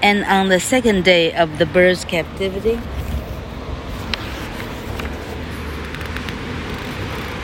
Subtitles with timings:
[0.00, 2.78] and on the second day of the bird's captivity,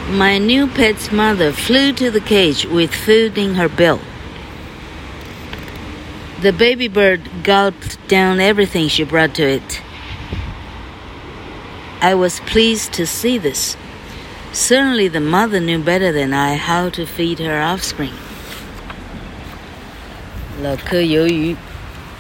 [0.08, 4.00] my new pet's mother flew to the cage with food in her bill.
[6.42, 9.80] The baby bird gulped down everything she brought to it.
[12.00, 13.76] I was pleased to see this.
[14.52, 18.12] Certainly, the mother knew better than I how to feed her offspring.
[20.60, 21.56] 老柯由于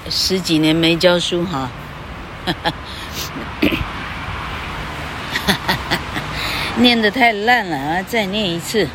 [0.08, 1.70] 十几年没教书哈，
[6.78, 8.02] 念得太烂了啊！
[8.02, 8.88] 再念一次。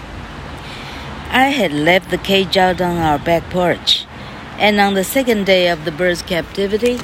[1.31, 4.00] I had left the cage out on our back porch.
[4.61, 6.99] And on the second day of the bird's captivity,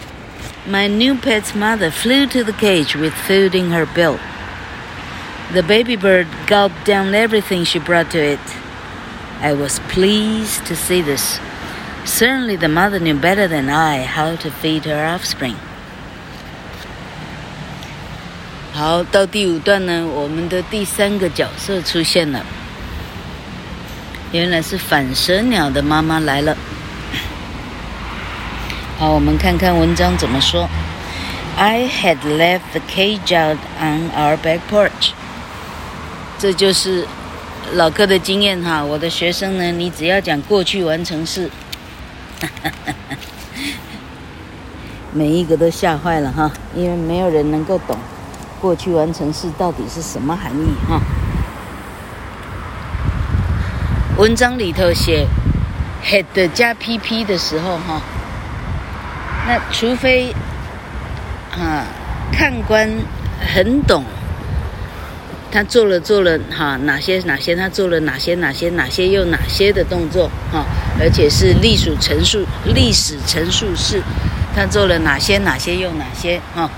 [0.67, 4.17] my new pet's mother flew to the cage with food in her bill.
[5.53, 8.39] The baby bird gulped down everything she brought to it.
[9.39, 11.39] I was pleased to see this.
[12.05, 15.55] Certainly, the mother knew better than I how to feed her offspring.
[18.73, 22.43] 好，到第五段呢，我们的第三个角色出现了。
[24.31, 26.57] 原来是反舌鸟的妈妈来了。
[28.98, 30.68] 好，我们看看文章怎么说。
[31.56, 35.12] I had left the cage out on our back porch。
[36.36, 37.06] 这就是
[37.74, 38.84] 老柯的经验哈。
[38.84, 41.48] 我的学生呢，你只要讲过去完成式，
[45.14, 47.96] 每一个都吓坏了哈，因为没有人能够懂
[48.60, 51.00] 过去完成式到底是什么含义哈。
[54.16, 55.24] 文章里头写
[56.04, 58.02] had 加 pp 的时候哈。
[59.48, 60.30] 那除非
[61.50, 61.86] 啊，
[62.30, 62.86] 看官
[63.54, 64.04] 很懂，
[65.50, 70.66] 他做了做了哈，哪些哪些他做了哪些哪些哪些又哪些的动作哈，
[71.00, 74.02] 而且是历史陈述历史陈述式，
[74.54, 76.70] 他做了哪些哪些又哪些哈。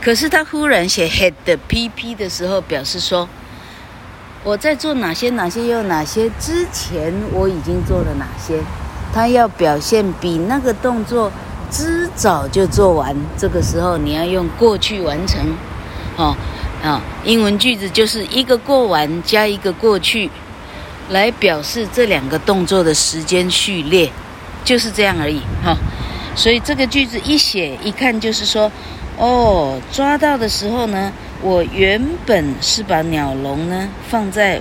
[0.00, 1.32] 可是他忽然写 head
[1.68, 3.28] pp 的时候，表示说
[4.42, 8.58] 我在做哪些哪些又哪些之前，我已经做了哪些，
[9.14, 11.30] 他要表现比那个动作。
[11.72, 15.40] 之早就做完，这个时候你要用过去完成，
[16.18, 16.36] 哦，
[16.84, 20.30] 啊，英文句子就是一个过完加一个过去，
[21.08, 24.12] 来表示这两个动作的时间序列，
[24.62, 25.74] 就是这样而已，哈、
[26.36, 28.70] 所以这个句子一写一看就是说，
[29.16, 34.60] 哦，抓到的时候呢，我原本是把鸟笼呢放在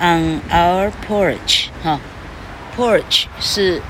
[0.00, 1.98] on our porch，哈、
[2.76, 3.82] ，porch 是。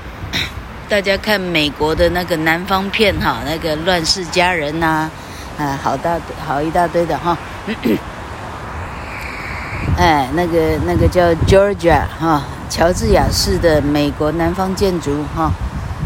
[0.87, 5.09] 大家看美国的那个南方片哈，那个《乱世佳人》呐，
[5.57, 7.35] 啊，好大好一大堆的哈，
[9.97, 15.51] 哎，那个那个叫 Georgia 哈，乔治亚市的美国南方建筑哈，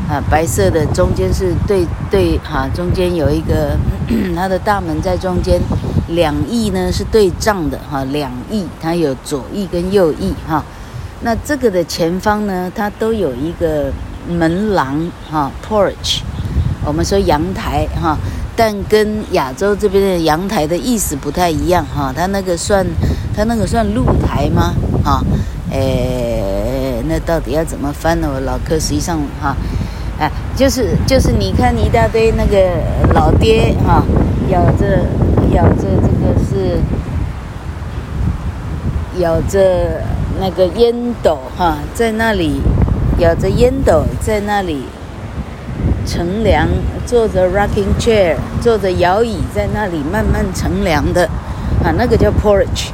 [0.10, 3.76] 啊，白色的中间是对对哈，中间有一个
[4.34, 5.60] 它的大门在中间，
[6.08, 10.64] 两翼呢是对仗的哈，两翼它有左翼跟右翼哈，
[11.20, 13.92] 那这个的前方呢，它都有一个。
[14.30, 16.20] 门廊哈，porch，
[16.86, 18.18] 我们说阳台哈，
[18.56, 22.86] 但跟亚洲这边的阳台的意思不太一样哈，它那个算，
[23.36, 24.74] 它那个算露台吗？
[25.04, 25.24] 哈，
[25.72, 28.30] 诶，那到底要怎么翻呢？
[28.34, 29.56] 我老柯实际上哈，
[30.20, 32.58] 哎，就是就是你看一大堆那个
[33.14, 34.04] 老爹哈，
[34.50, 35.06] 咬着
[35.54, 36.80] 咬着这个是
[39.20, 40.04] 咬着
[40.40, 42.62] 那个烟斗哈，在那里。
[43.20, 44.84] 咬着烟斗在那里
[46.06, 46.68] 乘凉，
[47.06, 51.26] 坐着 rocking chair，坐着摇椅在那里慢慢乘凉的，
[51.84, 52.90] 啊，那个叫 porch，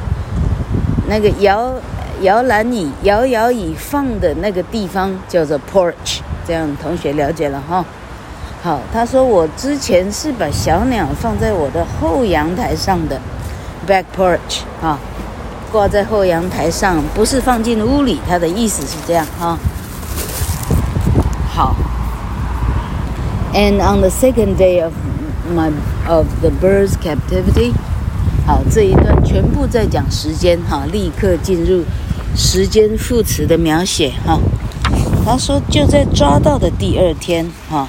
[1.08, 1.72] 那个摇
[2.22, 7.84] 摇篮椅、摇摇椅放的那个地方叫做 porch，这样同学了解了哈。
[8.62, 13.20] 好，他说我之前是把小鸟放在我的后阳台上的
[13.86, 14.98] back porch，啊，
[15.70, 19.56] 挂在后阳台上，不是放进屋里，他的意思是这样哈。
[21.56, 21.74] 好
[23.54, 24.92] ，And on the second day of
[25.50, 25.72] my
[26.06, 27.72] of the bird's captivity，
[28.46, 31.82] 好，这一段全部在讲时间哈，立刻进入
[32.36, 34.38] 时间副词的描写哈。
[35.24, 37.88] 他说就在抓到的第二天哈，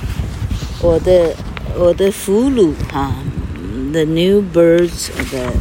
[0.82, 1.36] 我的
[1.78, 3.12] 我的俘虏哈
[3.92, 5.52] ，the new birds the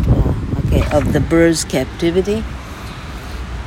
[0.60, 2.40] OK of the bird's captivity，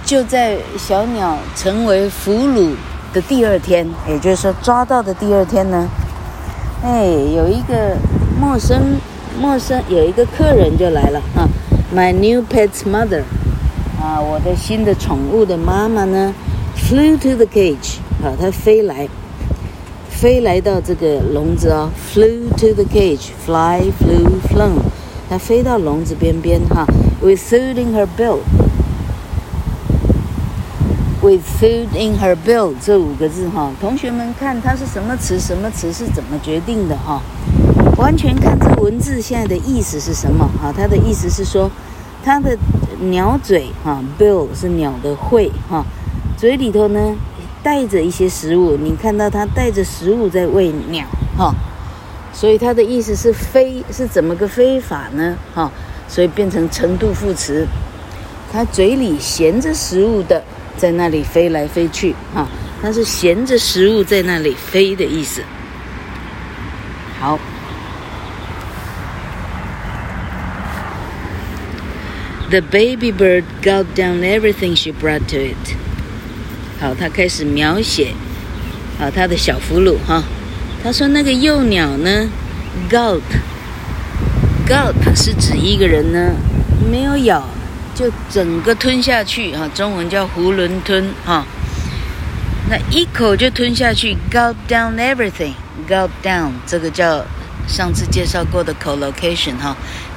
[0.05, 2.75] 就在小鸟成为俘虏。
[3.13, 5.87] 的第二天，也就是说抓到的第二天呢，
[6.83, 7.97] 哎，有一个
[8.39, 8.97] 陌生
[9.39, 11.49] 陌生有一个客人就来了啊
[11.95, 13.23] ，My new pet's mother，
[14.01, 16.33] 啊，我的新的宠物的妈妈呢
[16.77, 19.07] ，flew to the cage，啊，她飞来，
[20.09, 24.79] 飞来到这个笼子哦，flew to the cage，fly flew flown，
[25.29, 26.85] 她飞到笼子边边哈
[27.21, 28.39] ，with food in her bill。
[31.29, 35.39] With food in her bill 这五个字哈，同学们看它是什么词？
[35.39, 37.21] 什么词是怎么决定的哈？
[37.97, 40.73] 完全看这文字现在的意思是什么哈？
[40.75, 41.69] 它的意思是说，
[42.25, 42.57] 它的
[43.11, 45.85] 鸟嘴哈，bill 是鸟的喙哈，
[46.35, 47.15] 嘴里头呢
[47.61, 51.05] 带着一些食物，你看到它带着食物在喂鸟
[51.37, 51.53] 哈，
[52.33, 55.71] 所以它的意思是飞是怎么个飞法呢哈？
[56.07, 57.67] 所以变成程度副词，
[58.51, 60.43] 它嘴里衔着食物的。
[60.79, 62.47] 在那里飞来飞去，哈，
[62.81, 65.43] 它是衔着食物在那里飞的意思。
[67.19, 67.37] 好
[72.49, 75.75] ，The baby bird gulped down everything she brought to it。
[76.79, 78.13] 好，他开始描写，
[78.97, 80.23] 啊，他的小俘虏，哈，
[80.81, 82.29] 他说那个幼鸟呢
[82.89, 86.31] ，gulp，gulp 是指一个人呢
[86.89, 87.43] 没有咬。
[87.99, 91.45] 就整个吞下去啊，中文叫囫囵吞哈。
[92.69, 97.25] 那一口就吞下去，gulp down everything，gulp down 这个叫
[97.67, 99.75] 上次介绍过的 collocation 哈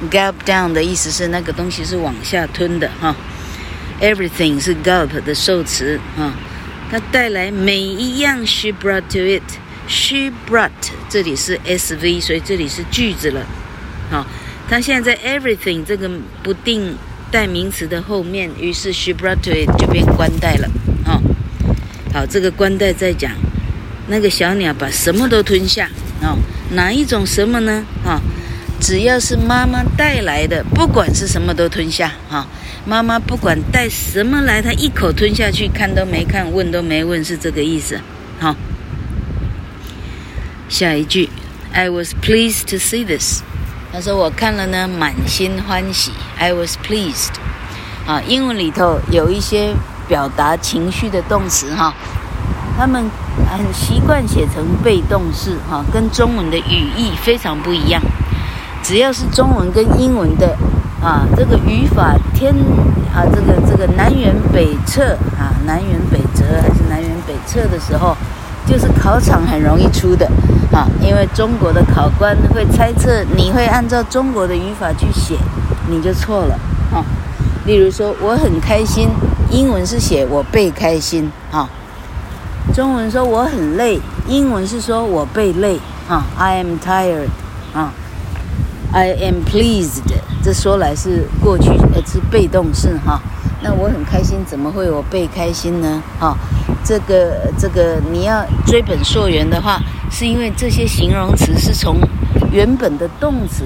[0.09, 3.13] ，gulp down 的意思是那个东西是往下吞的哈。
[3.99, 6.31] everything 是 gulp 的受词哈，
[6.89, 10.71] 它带来每一样 she brought to it，she brought
[11.09, 13.41] 这里是 SV，所以这里是句子了。
[14.09, 14.25] 好，
[14.69, 16.09] 它现在在 everything 这个
[16.41, 16.95] 不定。
[17.33, 20.67] 代名词的后面，于是 she brought to it 就变冠带了，
[21.03, 21.21] 啊、哦，
[22.13, 23.31] 好，这个冠带在讲
[24.07, 25.85] 那个小鸟把什么都吞下，
[26.21, 26.37] 啊、哦，
[26.75, 27.83] 哪一种什么呢？
[28.05, 28.21] 啊、哦，
[28.79, 32.45] 只要是妈妈带来的，不管是什么都吞下，啊、哦，
[32.85, 37.99] 妈妈不管带什么来，她一口吞下去，看都没看，问都没问，是这个意思，
[38.39, 38.55] 好、哦，
[40.69, 41.29] 下一句
[41.71, 43.41] ，I was pleased to see this。
[43.93, 46.11] 他说：“我看了呢，满心欢喜。
[46.39, 47.29] I was pleased。
[48.07, 49.75] 啊，英文里头有一些
[50.07, 51.93] 表达情绪的动词哈，
[52.75, 53.05] 他们
[53.51, 58.01] 很习惯写成被动式哈，跟中文的语义非常不一样。
[58.81, 60.57] 只要是中文跟英文的
[60.99, 62.51] 啊，这个语法天
[63.13, 68.17] 啊，这个这个南辕北辙啊，南辕北辙还是南辕北辙的时候。”
[68.65, 70.25] 就是考场很容易出的
[70.73, 75.37] 啊，因为中国的考官会猜测你会按照中国的语法去写，
[75.87, 76.55] 你就错了
[76.91, 77.05] 啊。
[77.65, 79.07] 例如说我很开心，
[79.51, 81.69] 英文是写我被开心啊，
[82.73, 85.79] 中文说我很累，英文是说我被累
[86.09, 86.25] 啊。
[86.37, 87.29] I am tired
[87.73, 87.93] 啊
[88.91, 90.01] ，I am pleased，
[90.43, 93.21] 这说来是过去呃是被动式哈。
[93.63, 96.03] 那我很开心，怎么会我被开心呢？
[96.19, 96.37] 哈。
[96.85, 99.79] 这个这个你要追本溯源的话，
[100.11, 101.97] 是因为这些形容词是从
[102.51, 103.63] 原本的动词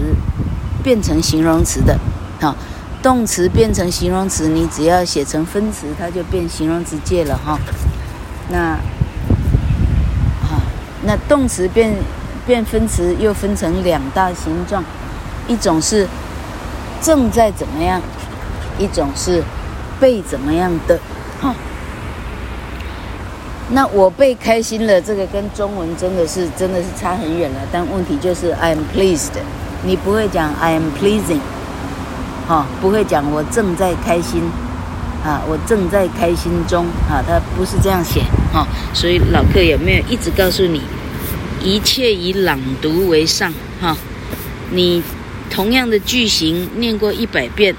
[0.84, 1.98] 变成形容词的，
[2.40, 2.56] 哈，
[3.02, 7.58] 动词变成形容词，你只要写成分词，它就变形容词界了哈。
[8.52, 8.60] 那
[10.44, 10.62] 啊，
[11.02, 11.96] 那动词变
[12.46, 14.84] 变分词又分成两大形状，
[15.48, 16.08] 一种是
[17.02, 18.00] 正在怎么样，
[18.78, 19.44] 一种是
[20.00, 21.00] 被怎么样的，
[21.42, 21.54] 哈。
[23.70, 27.60] 那我被开心了，这个跟中文真的是真的是差很远了。
[27.70, 29.34] 但问题就是 I am pleased，
[29.86, 31.42] 你不会讲 I am pleasing，
[32.48, 34.42] 哈、不会讲我正在开心，
[35.22, 38.22] 啊，我正在开心中，啊，它不是这样写，
[38.54, 40.82] 哈、所以老客有没有一直告诉你，
[41.62, 43.98] 一切以朗读为上，哈、
[44.72, 45.04] 你
[45.50, 47.76] 同样的句型念过一百遍，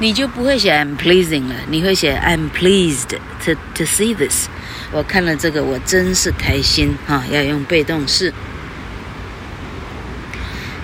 [0.00, 3.10] 你就不会写 I'm pleasing 了，你会写 I'm pleased
[3.44, 4.48] to to see this。
[4.92, 7.22] 我看了这个，我真是开心哈！
[7.30, 8.32] 要用被动式。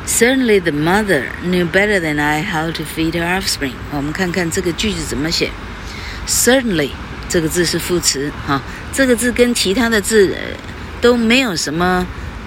[0.06, 3.72] Certainly the mother knew better than I how to feed her offspring。
[3.90, 5.50] 我们看看这个句子怎么写。
[6.28, 6.90] Certainly
[7.28, 8.60] 这个字是副词哈，
[8.92, 10.36] 这个字跟其他的字
[11.00, 12.06] 都没有什么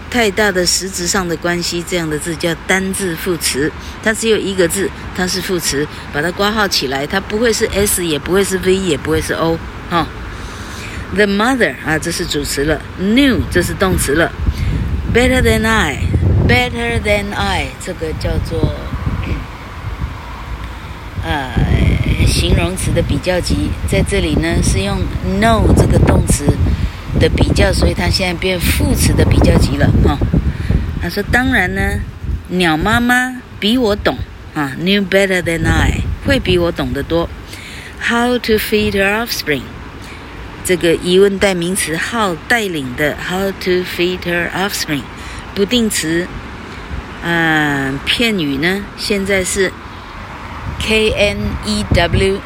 [0.09, 1.83] 太大的实质上的关系。
[1.87, 3.71] 这样的字叫单字副词，
[4.03, 9.57] 它只有一个字，它是副词，把它挂号起来，它不会是 S，也不会是 V，也不会是 O
[9.89, 10.07] 哈。
[11.15, 12.81] The mother 啊，这是主词了。
[12.99, 14.31] Knew 这是动词了。
[15.11, 18.75] Better than I，better than I 这个叫做
[21.23, 21.51] 呃
[22.27, 24.99] 形容词的比较级，在这里呢是用
[25.41, 26.45] know 这个动词
[27.19, 30.17] 的比较，所以它现在变副词的比较级了哈。
[31.01, 31.99] 他说：“当然呢，
[32.49, 34.17] 鸟妈妈比我懂
[34.53, 37.29] 啊，knew better than I，会比我懂得多。
[38.01, 39.61] How to feed her offspring？
[40.65, 45.01] 这个疑问代名词 how 带领的 how to feed her offspring，
[45.55, 46.27] 不定词，
[47.23, 49.71] 嗯、片语呢，现在是
[50.79, 52.37] knewnow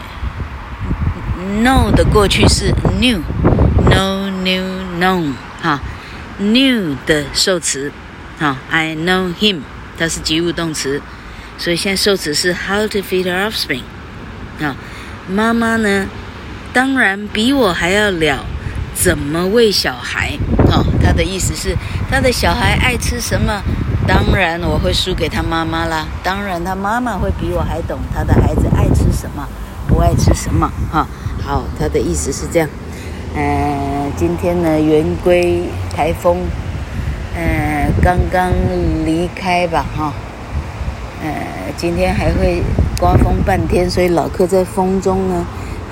[1.91, 3.21] 的过去式 new，
[3.95, 4.63] No, new,
[4.99, 5.33] known.
[5.61, 5.79] 哈
[6.39, 7.91] ，knew 的受词，
[8.37, 9.61] 哈，I know him，
[9.97, 11.01] 它是及物动词，
[11.57, 13.83] 所以现在受词是 how to feed her offspring，
[14.59, 14.75] 啊，
[15.29, 16.07] 妈妈呢，
[16.73, 18.45] 当然比我还要了
[18.93, 20.37] 怎么喂小孩，
[20.69, 21.77] 哦，他的意思是
[22.09, 23.61] 他的小孩爱吃什么，
[24.05, 29.47] 当然我会输给他妈妈啦，当然他妈妈会比我还懂他的孩子爱吃什么，
[29.87, 31.07] 不爱吃什么，哈。
[31.45, 32.69] 好，他的意思是这样。
[33.35, 35.63] 呃，今天呢，圆规
[35.95, 36.37] 台风，
[37.35, 38.51] 呃，刚刚
[39.05, 40.13] 离开吧，哈。
[41.23, 41.29] 呃，
[41.75, 42.61] 今天还会
[42.99, 45.45] 刮风半天，所以老客在风中呢，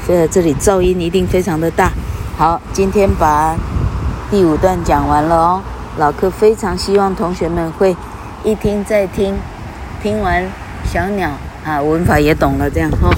[0.07, 1.91] 呃，这里噪音一定非常的大。
[2.37, 3.55] 好，今天把
[4.29, 5.61] 第五段讲完了哦。
[5.97, 7.95] 老客非常希望同学们会
[8.43, 9.35] 一听再听，
[10.03, 10.43] 听完
[10.85, 11.31] 小鸟
[11.65, 13.09] 啊，文法也懂了，这样哈。